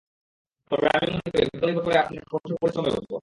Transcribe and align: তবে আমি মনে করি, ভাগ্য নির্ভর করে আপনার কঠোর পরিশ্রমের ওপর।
তবে 0.71 0.87
আমি 0.95 1.07
মনে 1.11 1.29
করি, 1.33 1.43
ভাগ্য 1.43 1.65
নির্ভর 1.65 1.83
করে 1.85 1.97
আপনার 1.97 2.23
কঠোর 2.31 2.53
পরিশ্রমের 2.61 2.95
ওপর। 2.99 3.19